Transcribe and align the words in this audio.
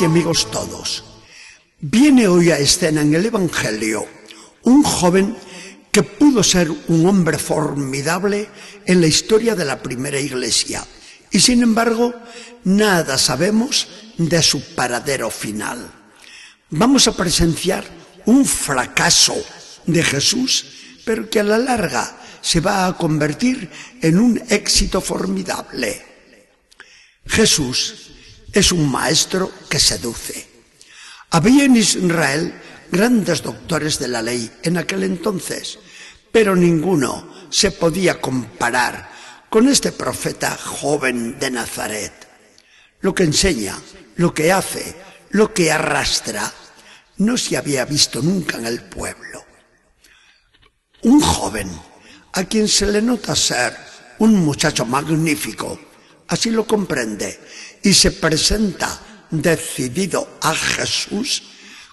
Y 0.00 0.04
amigos 0.04 0.50
todos, 0.50 1.04
viene 1.80 2.26
hoy 2.26 2.50
a 2.50 2.58
escena 2.58 3.02
en 3.02 3.14
el 3.14 3.26
Evangelio 3.26 4.04
un 4.62 4.82
joven 4.82 5.36
que 5.92 6.02
pudo 6.02 6.42
ser 6.42 6.68
un 6.88 7.06
hombre 7.06 7.38
formidable 7.38 8.48
en 8.86 9.00
la 9.00 9.06
historia 9.06 9.54
de 9.54 9.64
la 9.64 9.80
primera 9.80 10.18
iglesia 10.18 10.84
y 11.30 11.38
sin 11.38 11.62
embargo 11.62 12.12
nada 12.64 13.18
sabemos 13.18 13.86
de 14.18 14.42
su 14.42 14.74
paradero 14.74 15.30
final. 15.30 15.88
Vamos 16.70 17.06
a 17.06 17.16
presenciar 17.16 17.84
un 18.26 18.44
fracaso 18.44 19.36
de 19.86 20.02
Jesús, 20.02 20.66
pero 21.04 21.30
que 21.30 21.38
a 21.38 21.44
la 21.44 21.58
larga 21.58 22.18
se 22.40 22.58
va 22.58 22.86
a 22.86 22.96
convertir 22.96 23.70
en 24.02 24.18
un 24.18 24.42
éxito 24.48 25.00
formidable. 25.00 26.04
Jesús 27.26 28.13
es 28.54 28.72
un 28.72 28.90
maestro 28.90 29.50
que 29.68 29.80
seduce. 29.80 30.46
Había 31.30 31.64
en 31.64 31.76
Israel 31.76 32.54
grandes 32.90 33.42
doctores 33.42 33.98
de 33.98 34.08
la 34.08 34.22
ley 34.22 34.50
en 34.62 34.78
aquel 34.78 35.02
entonces, 35.02 35.78
pero 36.30 36.54
ninguno 36.54 37.48
se 37.50 37.72
podía 37.72 38.20
comparar 38.20 39.10
con 39.50 39.68
este 39.68 39.92
profeta 39.92 40.56
joven 40.56 41.38
de 41.38 41.50
Nazaret. 41.50 42.12
Lo 43.00 43.14
que 43.14 43.24
enseña, 43.24 43.76
lo 44.16 44.32
que 44.32 44.52
hace, 44.52 44.96
lo 45.30 45.52
que 45.52 45.72
arrastra, 45.72 46.52
no 47.18 47.36
se 47.36 47.56
había 47.56 47.84
visto 47.84 48.22
nunca 48.22 48.56
en 48.56 48.66
el 48.66 48.82
pueblo. 48.82 49.44
Un 51.02 51.20
joven 51.20 51.70
a 52.32 52.44
quien 52.44 52.68
se 52.68 52.86
le 52.86 53.02
nota 53.02 53.36
ser 53.36 53.76
un 54.18 54.36
muchacho 54.36 54.84
magnífico, 54.86 55.78
así 56.28 56.50
lo 56.50 56.66
comprende, 56.66 57.38
y 57.82 57.92
se 57.94 58.12
presenta 58.12 59.00
decidido 59.30 60.38
a 60.40 60.54
Jesús 60.54 61.42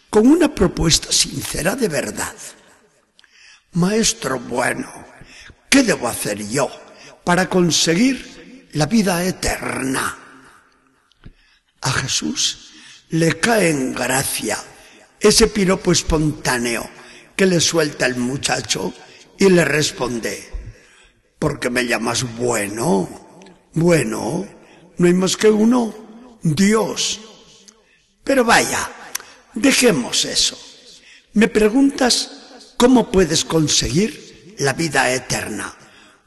con 0.10 0.28
una 0.28 0.54
propuesta 0.54 1.12
sincera 1.12 1.76
de 1.76 1.88
verdad. 1.88 2.36
Maestro 3.74 4.40
bueno, 4.40 4.92
¿qué 5.70 5.84
debo 5.84 6.08
hacer 6.08 6.48
yo 6.48 6.70
para 7.24 7.48
conseguir 7.48 8.70
la 8.74 8.86
vida 8.86 9.24
eterna? 9.24 10.18
A 11.82 11.92
Jesús 11.94 12.72
le 13.10 13.40
cae 13.40 13.70
en 13.70 13.94
gracia 13.94 14.58
ese 15.20 15.48
piropo 15.48 15.92
espontáneo 15.92 16.90
que 17.36 17.46
le 17.46 17.60
suelta 17.60 18.06
el 18.06 18.18
muchacho 18.18 18.94
y 19.40 19.50
le 19.50 19.66
responde, 19.66 20.50
¿por 21.40 21.60
qué 21.60 21.70
me 21.70 21.86
llamas 21.86 22.24
bueno? 22.38 23.21
Bueno, 23.74 24.48
no 24.98 25.08
hay 25.08 25.14
más 25.14 25.38
que 25.38 25.50
uno, 25.50 25.94
Dios. 26.42 27.20
Pero 28.24 28.44
vaya, 28.44 28.92
dejemos 29.54 30.26
eso. 30.26 30.58
Me 31.34 31.48
preguntas 31.48 32.74
cómo 32.78 33.10
puedes 33.12 33.46
conseguir 33.46 34.56
la 34.60 34.74
vida 34.74 35.14
eterna. 35.14 35.74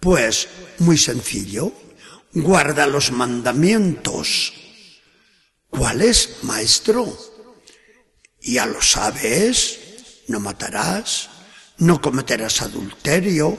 Pues 0.00 0.48
muy 0.78 0.96
sencillo, 0.96 1.72
guarda 2.32 2.86
los 2.86 3.12
mandamientos. 3.12 4.52
¿Cuáles, 5.68 6.38
maestro? 6.42 7.16
Ya 8.40 8.66
lo 8.66 8.80
sabes, 8.80 9.78
no 10.28 10.40
matarás, 10.40 11.28
no 11.78 12.00
cometerás 12.00 12.62
adulterio, 12.62 13.58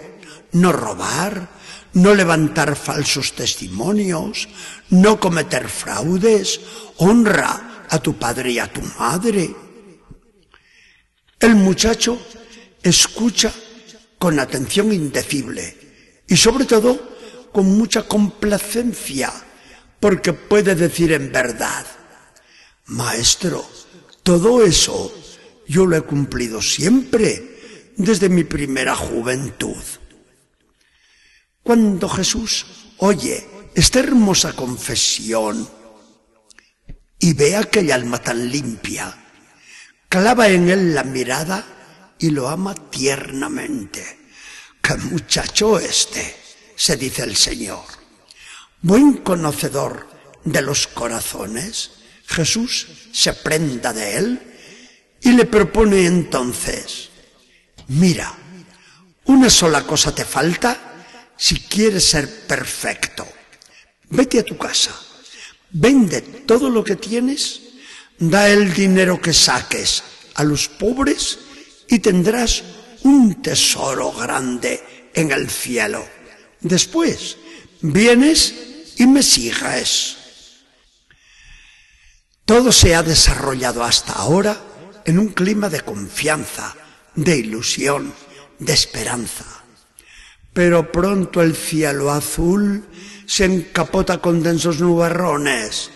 no 0.55 0.71
robar, 0.71 1.49
no 1.93 2.15
levantar 2.15 2.75
falsos 2.75 3.33
testimonios, 3.33 4.47
no 4.89 5.19
cometer 5.19 5.67
fraudes, 5.67 6.59
honra 6.97 7.85
a 7.89 7.99
tu 7.99 8.17
padre 8.17 8.51
y 8.51 8.59
a 8.59 8.71
tu 8.71 8.81
madre. 8.97 9.53
El 11.39 11.55
muchacho 11.55 12.17
escucha 12.81 13.53
con 14.17 14.39
atención 14.39 14.93
indecible 14.93 16.23
y 16.27 16.37
sobre 16.37 16.65
todo 16.65 17.15
con 17.51 17.77
mucha 17.77 18.03
complacencia, 18.03 19.31
porque 19.99 20.33
puede 20.33 20.75
decir 20.75 21.11
en 21.11 21.31
verdad, 21.31 21.85
Maestro, 22.85 23.65
todo 24.23 24.63
eso 24.63 25.13
yo 25.67 25.85
lo 25.85 25.97
he 25.97 26.01
cumplido 26.01 26.61
siempre 26.61 27.91
desde 27.97 28.29
mi 28.29 28.43
primera 28.45 28.95
juventud. 28.95 29.83
Cuando 31.65 32.07
Jesús 32.07 32.63
oye 32.97 33.43
esta 33.73 33.97
hermosa 33.97 34.53
confesión 34.53 35.67
y 37.17 37.33
ve 37.33 37.55
aquella 37.55 37.95
alma 37.95 38.21
tan 38.21 38.51
limpia, 38.51 39.11
clava 40.07 40.47
en 40.47 40.69
él 40.69 40.93
la 40.93 41.03
mirada 41.03 41.65
y 42.19 42.29
lo 42.29 42.49
ama 42.49 42.75
tiernamente. 42.75 44.27
¡Qué 44.79 44.93
muchacho 44.95 45.79
este! 45.79 46.35
se 46.75 46.97
dice 46.97 47.23
el 47.23 47.35
Señor. 47.35 47.83
Buen 48.83 49.17
conocedor 49.23 50.07
de 50.43 50.61
los 50.61 50.85
corazones, 50.85 51.93
Jesús 52.27 53.09
se 53.11 53.33
prenda 53.33 53.91
de 53.91 54.17
él 54.17 54.55
y 55.19 55.31
le 55.31 55.45
propone 55.45 56.05
entonces, 56.05 57.09
mira, 57.87 58.31
una 59.25 59.49
sola 59.49 59.81
cosa 59.87 60.13
te 60.13 60.25
falta 60.25 60.91
si 61.37 61.59
quieres 61.59 62.05
ser 62.05 62.47
perfecto. 62.47 63.27
Vete 64.09 64.39
a 64.39 64.43
tu 64.43 64.57
casa, 64.57 64.95
vende 65.71 66.21
todo 66.21 66.69
lo 66.69 66.83
que 66.83 66.95
tienes, 66.95 67.61
da 68.17 68.49
el 68.49 68.73
dinero 68.73 69.21
que 69.21 69.33
saques 69.33 70.03
a 70.35 70.43
los 70.43 70.67
pobres 70.67 71.39
y 71.89 71.99
tendrás 71.99 72.63
un 73.03 73.41
tesoro 73.41 74.11
grande 74.11 75.09
en 75.13 75.31
el 75.31 75.49
cielo. 75.49 76.07
Después, 76.61 77.37
vienes 77.81 78.53
y 78.97 79.07
me 79.07 79.21
sigues. 79.21 80.17
Todo 82.45 82.71
se 82.71 82.95
ha 82.95 83.03
desarrollado 83.03 83.83
hasta 83.83 84.13
ahora 84.13 84.61
en 85.05 85.19
un 85.19 85.29
clima 85.29 85.69
de 85.69 85.81
confianza, 85.81 86.75
de 87.15 87.37
ilusión, 87.37 88.13
de 88.59 88.73
esperanza. 88.73 89.64
Pero 90.55 90.89
pronto 90.89 91.41
el 91.41 91.53
cielo 91.53 92.11
azul 92.11 92.85
se 93.25 93.43
encapota 93.43 94.19
con 94.19 94.41
densos 94.41 94.79
nubarrones. 94.79 95.91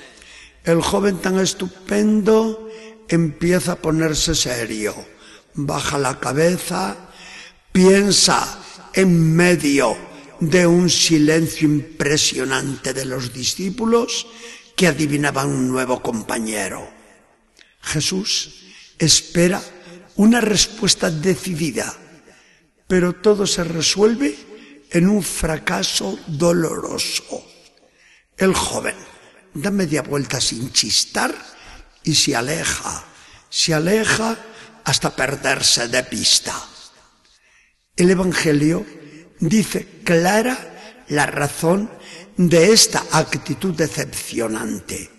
El 0.66 0.82
joven 0.82 1.20
tan 1.20 1.40
estupendo 1.40 2.68
empieza 3.08 3.72
a 3.72 3.76
ponerse 3.78 4.36
serio, 4.36 4.94
baja 5.54 5.98
la 5.98 6.20
cabeza, 6.20 6.98
piensa 7.72 8.62
en 8.92 9.34
medio 9.34 9.96
de 10.42 10.68
un 10.68 10.90
silencio 10.90 11.66
impresionante 11.66 12.94
de 12.94 13.06
los 13.06 13.32
discípulos 13.32 14.28
que 14.76 14.88
adivinaban 14.88 15.48
un 15.48 15.70
nuevo 15.70 16.02
compañero. 16.02 16.86
Jesús 17.80 18.66
espera 18.98 19.62
una 20.18 20.42
respuesta 20.42 21.10
decidida, 21.10 21.96
pero 22.88 23.14
todo 23.14 23.48
se 23.48 23.64
resuelve 23.64 24.49
en 24.92 25.08
un 25.08 25.24
fracaso 25.24 26.20
doloroso. 26.28 27.46
El 28.38 28.54
joven 28.54 28.96
da 29.54 29.72
media 29.72 30.02
vuelta 30.02 30.40
sin 30.40 30.72
chistar 30.72 31.34
y 32.04 32.16
se 32.16 32.36
aleja, 32.36 33.04
se 33.50 33.74
aleja 33.74 34.38
hasta 34.86 35.16
perderse 35.16 35.88
de 35.88 36.04
pista. 36.04 36.56
El 37.96 38.10
Evangelio 38.12 38.86
dice 39.40 40.02
clara 40.04 41.04
la 41.10 41.26
razón 41.26 41.92
de 42.38 42.72
esta 42.72 43.04
actitud 43.12 43.76
decepcionante. 43.76 45.12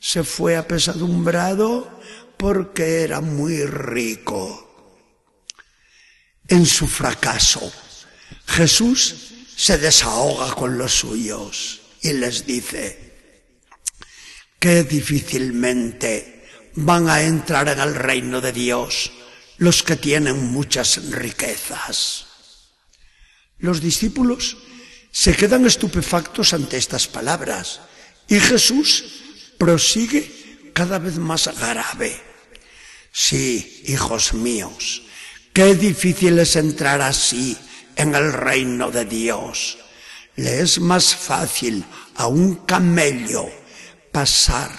Se 0.00 0.24
fue 0.24 0.56
apesadumbrado 0.56 2.00
porque 2.36 3.02
era 3.02 3.20
muy 3.20 3.64
rico. 3.64 4.62
En 6.48 6.66
su 6.66 6.86
fracaso, 6.86 7.72
Jesús 8.46 9.14
se 9.56 9.78
desahoga 9.78 10.54
con 10.54 10.78
los 10.78 10.92
suyos 10.92 11.80
y 12.02 12.12
les 12.12 12.46
dice 12.46 13.14
que 14.58 14.84
difícilmente 14.84 16.48
van 16.74 17.08
a 17.08 17.22
entrar 17.22 17.68
en 17.68 17.80
el 17.80 17.94
reino 17.94 18.40
de 18.40 18.52
Dios 18.52 19.12
los 19.58 19.82
que 19.82 19.96
tienen 19.96 20.52
muchas 20.52 21.10
riquezas. 21.10 22.26
Los 23.58 23.80
discípulos 23.80 24.58
se 25.10 25.34
quedan 25.34 25.64
estupefactos 25.64 26.52
ante 26.52 26.76
estas 26.76 27.08
palabras 27.08 27.80
y 28.28 28.38
Jesús 28.38 29.04
prosigue 29.58 30.70
cada 30.74 30.98
vez 30.98 31.16
más 31.16 31.48
grave. 31.58 32.20
Sí, 33.12 33.82
hijos 33.86 34.34
míos, 34.34 35.02
qué 35.54 35.74
difícil 35.74 36.38
es 36.38 36.56
entrar 36.56 37.00
así 37.00 37.56
en 37.96 38.14
el 38.14 38.32
reino 38.32 38.90
de 38.90 39.04
Dios. 39.04 39.78
Le 40.36 40.60
es 40.60 40.78
más 40.78 41.14
fácil 41.16 41.84
a 42.16 42.26
un 42.26 42.56
camello 42.66 43.46
pasar 44.12 44.70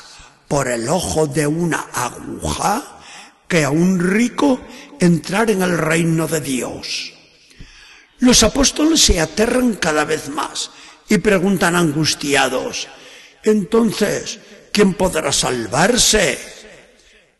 por 0.48 0.68
el 0.68 0.88
ojo 0.88 1.28
de 1.28 1.48
una 1.48 1.88
aguja 1.94 3.00
que 3.48 3.64
a 3.64 3.70
un 3.70 4.00
rico 4.00 4.62
entrar 5.00 5.50
en 5.52 5.62
el 5.62 5.78
reino 5.78 6.28
de 6.28 6.42
Dios. 6.42 7.14
Los 8.20 8.44
apóstoles 8.44 9.02
se 9.02 9.20
aterran 9.20 9.74
cada 9.76 10.06
vez 10.06 10.30
más 10.30 10.72
y 11.10 11.18
preguntan 11.18 11.76
angustiados, 11.76 12.88
entonces, 13.44 14.40
¿quién 14.72 14.94
podrá 14.94 15.32
salvarse? 15.32 16.38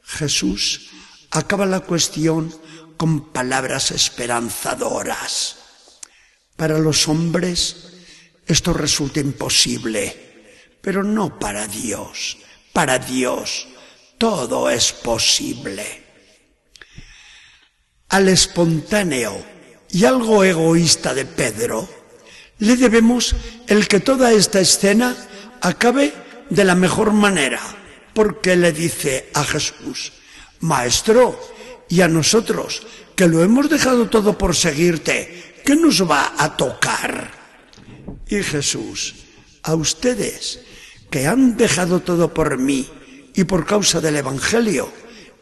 Jesús 0.04 0.90
acaba 1.32 1.66
la 1.66 1.82
cuestión 1.82 2.54
con 2.96 3.32
palabras 3.32 3.92
esperanzadoras. 3.92 5.58
Para 6.58 6.80
los 6.80 7.08
hombres 7.08 7.94
esto 8.46 8.74
resulta 8.74 9.20
imposible, 9.20 10.76
pero 10.82 11.04
no 11.04 11.38
para 11.40 11.68
Dios. 11.68 12.38
Para 12.74 13.00
Dios 13.00 13.68
todo 14.18 14.70
es 14.70 14.92
posible. 14.92 16.04
Al 18.10 18.28
espontáneo 18.30 19.46
y 19.92 20.06
algo 20.06 20.44
egoísta 20.44 21.14
de 21.14 21.26
Pedro 21.26 21.88
le 22.60 22.76
debemos 22.76 23.36
el 23.68 23.88
que 23.88 24.00
toda 24.00 24.32
esta 24.34 24.60
escena 24.60 25.16
acabe 25.62 26.14
de 26.50 26.64
la 26.64 26.76
mejor 26.76 27.12
manera, 27.14 27.62
porque 28.14 28.56
le 28.56 28.72
dice 28.72 29.30
a 29.34 29.44
Jesús, 29.44 30.14
Maestro, 30.62 31.40
y 31.90 32.02
a 32.02 32.08
nosotros, 32.08 32.86
que 33.16 33.28
lo 33.28 33.44
hemos 33.44 33.70
dejado 33.70 34.10
todo 34.10 34.38
por 34.38 34.56
seguirte, 34.56 35.57
¿qué 35.68 35.76
nos 35.76 36.10
va 36.10 36.34
a 36.38 36.56
tocar? 36.56 37.30
Y 38.30 38.42
Jesús, 38.42 39.16
a 39.64 39.76
ustedes, 39.76 40.62
que 41.12 41.28
han 41.28 41.58
dejado 41.58 42.00
todo 42.00 42.34
por 42.34 42.58
mí 42.58 42.88
y 43.36 43.44
por 43.44 43.66
causa 43.66 44.00
del 44.00 44.16
Evangelio, 44.16 44.90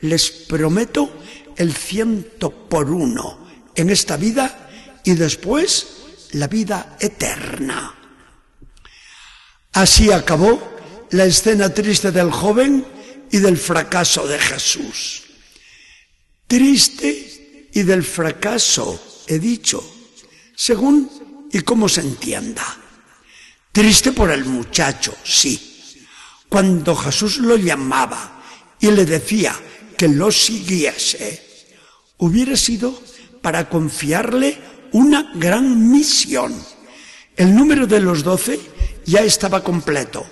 les 0.02 0.32
prometo 0.32 1.22
el 1.56 1.76
ciento 1.76 2.50
por 2.68 2.90
uno 2.90 3.48
en 3.76 3.92
esta 3.92 4.18
vida 4.18 4.68
y 5.04 5.14
después 5.14 5.88
la 6.32 6.48
vida 6.48 6.98
eterna. 7.00 7.94
Así 9.74 10.12
acabó 10.12 10.60
la 11.12 11.26
escena 11.26 11.72
triste 11.72 12.12
del 12.12 12.32
joven 12.32 12.84
y 13.30 13.38
del 13.38 13.58
fracaso 13.58 14.26
de 14.26 14.40
Jesús. 14.40 15.22
Triste 16.48 17.70
y 17.72 17.84
del 17.84 18.04
fracaso, 18.04 19.24
he 19.28 19.38
dicho, 19.38 19.92
según 20.56 21.48
y 21.52 21.60
cómo 21.62 21.88
se 21.90 22.02
entienda. 22.02 22.64
Triste 23.72 24.12
por 24.12 24.32
el 24.32 24.46
muchacho, 24.46 25.16
sí. 25.24 26.06
Cuando 26.48 26.96
Jesús 26.96 27.38
lo 27.40 27.58
llamaba 27.58 28.42
y 28.80 28.92
le 28.92 29.06
decía 29.06 29.56
que 29.98 30.08
lo 30.08 30.32
siguiese, 30.32 31.74
hubiera 32.18 32.56
sido 32.56 32.98
para 33.42 33.70
confiarle 33.70 34.58
una 34.94 35.32
gran 35.36 35.92
misión. 35.92 36.56
El 37.36 37.54
número 37.54 37.86
de 37.86 38.00
los 38.00 38.24
doce 38.24 38.60
ya 39.06 39.20
estaba 39.22 39.64
completo, 39.64 40.26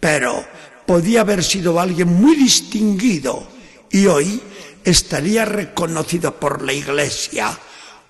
pero 0.00 0.44
podía 0.86 1.20
haber 1.20 1.44
sido 1.44 1.78
alguien 1.78 2.12
muy 2.12 2.34
distinguido 2.34 3.46
y 3.90 4.06
hoy 4.06 4.42
estaría 4.84 5.44
reconocido 5.44 6.38
por 6.40 6.62
la 6.62 6.72
Iglesia 6.72 7.56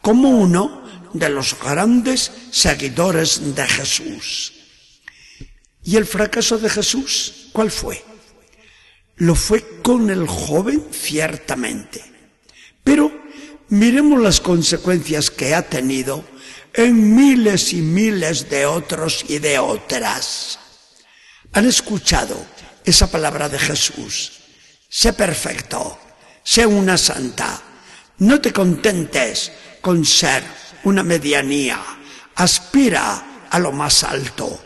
como 0.00 0.30
uno 0.30 0.87
de 1.12 1.28
los 1.28 1.58
grandes 1.58 2.30
seguidores 2.50 3.54
de 3.54 3.66
Jesús. 3.66 4.52
¿Y 5.84 5.96
el 5.96 6.06
fracaso 6.06 6.58
de 6.58 6.68
Jesús 6.68 7.48
cuál 7.52 7.70
fue? 7.70 8.04
Lo 9.16 9.34
fue 9.34 9.80
con 9.82 10.10
el 10.10 10.26
joven 10.26 10.86
ciertamente, 10.92 12.04
pero 12.84 13.10
miremos 13.68 14.20
las 14.20 14.40
consecuencias 14.40 15.30
que 15.30 15.54
ha 15.54 15.62
tenido 15.62 16.24
en 16.74 17.14
miles 17.16 17.72
y 17.72 17.82
miles 17.82 18.48
de 18.48 18.66
otros 18.66 19.24
y 19.28 19.38
de 19.38 19.58
otras. 19.58 20.58
Han 21.52 21.66
escuchado 21.66 22.36
esa 22.84 23.10
palabra 23.10 23.48
de 23.48 23.58
Jesús. 23.58 24.32
Sé 24.88 25.12
perfecto, 25.12 25.98
sé 26.42 26.66
una 26.66 26.96
santa. 26.96 27.62
No 28.18 28.40
te 28.40 28.52
contentes 28.52 29.52
con 29.80 30.04
ser 30.04 30.44
una 30.88 31.02
medianía. 31.02 31.78
Aspira 32.34 33.46
a 33.50 33.58
lo 33.58 33.72
más 33.72 34.02
alto. 34.02 34.58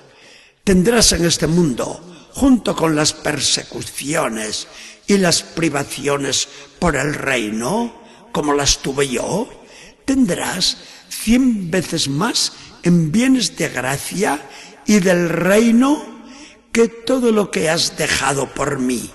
Tendrás 0.64 1.12
en 1.12 1.24
este 1.24 1.46
mundo, 1.46 2.28
junto 2.32 2.76
con 2.76 2.94
las 2.94 3.12
persecuciones 3.12 4.68
y 5.06 5.18
las 5.18 5.42
privaciones 5.42 6.48
por 6.78 6.96
el 6.96 7.14
reino, 7.14 8.02
como 8.30 8.54
las 8.54 8.78
tuve 8.78 9.08
yo, 9.08 9.48
tendrás 10.04 10.78
cien 11.08 11.70
veces 11.70 12.08
más 12.08 12.52
en 12.82 13.12
bienes 13.12 13.56
de 13.56 13.68
gracia 13.68 14.40
y 14.86 15.00
del 15.00 15.28
reino 15.28 16.22
que 16.72 16.88
todo 16.88 17.32
lo 17.32 17.50
que 17.50 17.68
has 17.68 17.96
dejado 17.96 18.48
por 18.54 18.78
mí. 18.78 19.10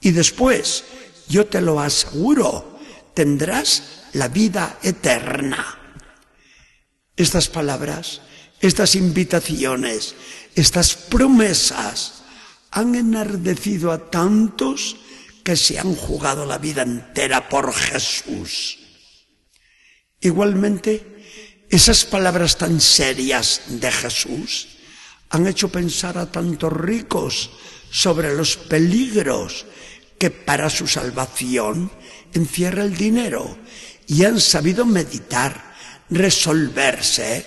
Y 0.00 0.12
después, 0.12 0.84
yo 1.28 1.46
te 1.46 1.60
lo 1.60 1.80
aseguro, 1.80 2.78
tendrás 3.14 4.04
la 4.12 4.28
vida 4.28 4.78
eterna. 4.82 5.85
Estas 7.16 7.48
palabras, 7.48 8.20
estas 8.60 8.94
invitaciones, 8.94 10.14
estas 10.54 10.94
promesas 10.94 12.22
han 12.70 12.94
enardecido 12.94 13.90
a 13.90 14.10
tantos 14.10 14.96
que 15.42 15.56
se 15.56 15.78
han 15.78 15.94
jugado 15.94 16.44
la 16.44 16.58
vida 16.58 16.82
entera 16.82 17.48
por 17.48 17.72
Jesús. 17.72 18.78
Igualmente, 20.20 21.24
esas 21.70 22.04
palabras 22.04 22.58
tan 22.58 22.80
serias 22.80 23.62
de 23.68 23.90
Jesús 23.90 24.68
han 25.30 25.46
hecho 25.46 25.68
pensar 25.68 26.18
a 26.18 26.30
tantos 26.30 26.72
ricos 26.72 27.50
sobre 27.90 28.34
los 28.34 28.56
peligros 28.56 29.66
que 30.18 30.30
para 30.30 30.70
su 30.70 30.86
salvación 30.86 31.90
encierra 32.32 32.82
el 32.82 32.96
dinero 32.96 33.58
y 34.06 34.24
han 34.24 34.40
sabido 34.40 34.86
meditar, 34.86 35.65
resolverse 36.10 37.46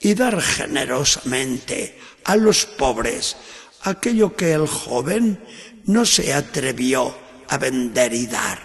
y 0.00 0.14
dar 0.14 0.40
generosamente 0.40 1.98
a 2.24 2.36
los 2.36 2.66
pobres 2.66 3.36
aquello 3.82 4.34
que 4.36 4.52
el 4.52 4.66
joven 4.66 5.42
no 5.84 6.04
se 6.04 6.32
atrevió 6.32 7.16
a 7.48 7.58
vender 7.58 8.12
y 8.14 8.26
dar. 8.26 8.58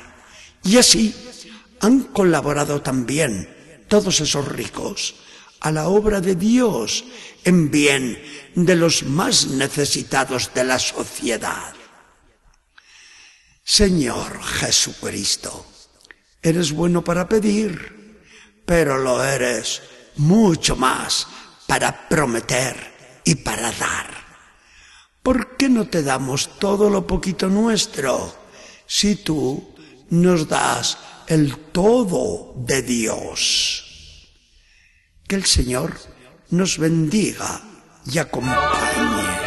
Y 0.63 0.77
así 0.77 1.13
han 1.81 2.03
colaborado 2.03 2.81
también 2.81 3.49
todos 3.87 4.19
esos 4.19 4.47
ricos 4.47 5.15
a 5.59 5.71
la 5.71 5.87
obra 5.87 6.21
de 6.21 6.35
Dios 6.35 7.05
en 7.43 7.71
bien 7.71 8.21
de 8.55 8.75
los 8.75 9.03
más 9.03 9.47
necesitados 9.47 10.51
de 10.53 10.63
la 10.63 10.79
sociedad. 10.79 11.73
Señor 13.63 14.43
Jesucristo, 14.43 15.65
eres 16.41 16.71
bueno 16.71 17.03
para 17.03 17.27
pedir, 17.27 18.04
pero 18.65 18.97
lo 18.97 19.23
eres 19.23 19.81
mucho 20.17 20.75
más 20.75 21.27
para 21.67 22.07
prometer 22.07 23.21
y 23.23 23.35
para 23.35 23.71
dar. 23.71 24.25
¿Por 25.21 25.57
qué 25.57 25.69
no 25.69 25.87
te 25.87 26.03
damos 26.03 26.59
todo 26.59 26.89
lo 26.89 27.07
poquito 27.07 27.47
nuestro? 27.47 28.45
si 28.87 29.15
tú 29.15 29.75
nos 30.09 30.47
das 30.47 30.97
el 31.27 31.57
todo 31.71 32.53
de 32.55 32.81
Dios. 32.81 33.83
Que 35.27 35.35
el 35.35 35.45
Señor 35.45 35.97
nos 36.51 36.77
bendiga 36.77 37.61
y 38.05 38.19
acompañe. 38.19 39.44